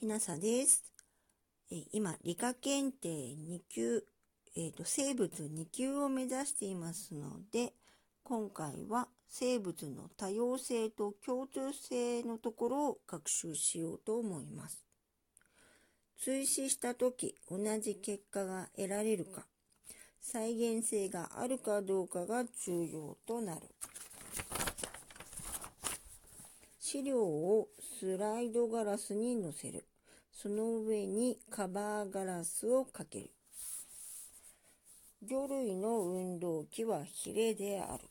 [0.00, 0.82] きなさです。
[1.70, 4.02] え今、理科検定2級、
[4.56, 7.74] えーと、生物2級を目指していますので、
[8.24, 14.82] 今回は生物の多様性と共通性のところを学習しようと思います。
[16.16, 19.44] 追試した時同じ結果が得られるか、
[20.22, 23.60] 再現性があるかどうかが重要となる。
[26.78, 27.68] 資料を
[28.00, 29.84] スライドガラスに載せる。
[30.32, 33.30] その上にカバーガラスをかける。
[35.22, 38.04] 魚類の運動器はヒレである。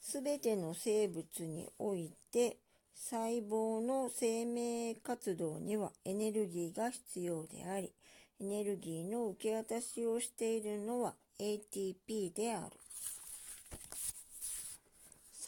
[0.00, 2.56] すべての生物において
[2.94, 7.92] 細胞の生命活動にはエネルギーが必要であり、
[8.40, 12.76] エネルギーの受け渡しをしているのは ATP である。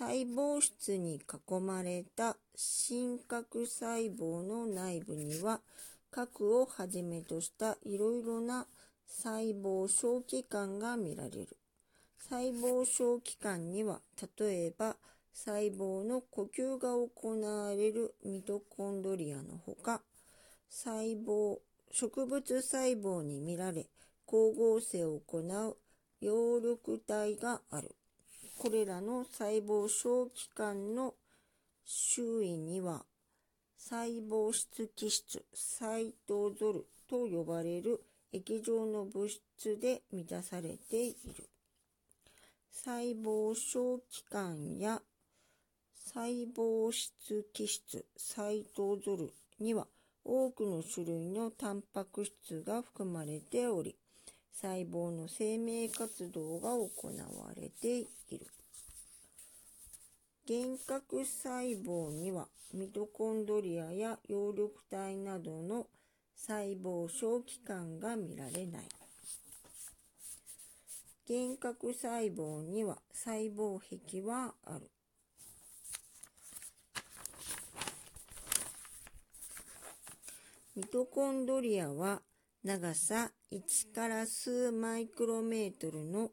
[0.02, 5.60] 細胞質に囲まれた真核細胞の内部には
[6.10, 8.66] 核をはじめとしたいろいろな
[9.06, 11.56] 細胞小器官が見られる。
[12.18, 14.00] 細胞小器官には
[14.40, 14.96] 例えば
[15.32, 20.02] 細胞の呼吸が行われるミトコンドリアのほか
[20.68, 21.58] 細胞
[21.92, 23.86] 植物細胞に見られ
[24.26, 25.76] 光合成を行う
[26.20, 27.94] 葉緑体がある。
[28.62, 31.14] これらの細胞小器官の
[31.84, 33.04] 周囲には
[33.76, 38.00] 細胞質基質、サイトゾルと呼ばれる
[38.32, 41.50] 液状の物質で満たされている。
[42.70, 45.02] 細胞小器官や
[45.96, 49.88] 細胞質基質、サイトゾルには
[50.24, 53.96] 多くの種類のタンパク質が含まれており、
[54.60, 58.46] 細胞の生命活動が行われている。
[60.48, 65.86] 幻覚細胞にはミトコンドリアや葉緑体などの
[66.34, 68.88] 細胞小器官が見られない。
[71.28, 74.90] 幻覚細胞には細胞壁はある。
[80.74, 82.22] ミトコンドリアは
[82.64, 86.30] 長さ1から数マイクロメートルの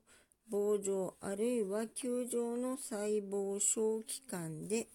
[0.49, 4.87] 棒状あるいは球状の細胞小器官で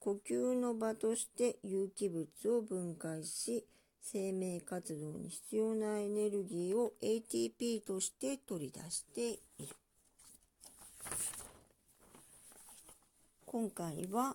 [0.00, 3.64] 呼吸の場として有機物を分解し
[4.02, 9.74] 生命活動に必要なエネルギーを ATP として取り出している。
[13.46, 14.34] 今回は、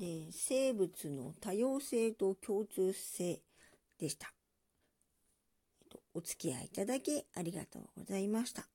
[0.00, 3.40] え生物の多様性と共通性
[3.98, 4.32] でした。
[6.16, 8.66] お付き合いいただきありがとうございました。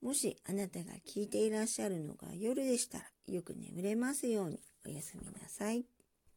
[0.00, 5.84] もしあなたが聞いていらっしゃるのが夜でしたらよく眠れますようにおやすみなさい。